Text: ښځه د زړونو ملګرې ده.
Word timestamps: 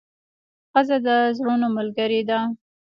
ښځه 0.71 0.97
د 1.05 1.07
زړونو 1.37 1.67
ملګرې 1.77 2.21
ده. 2.29 2.39